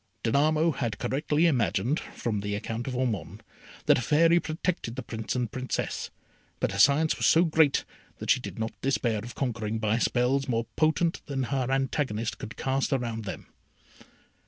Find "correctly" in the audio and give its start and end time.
0.97-1.45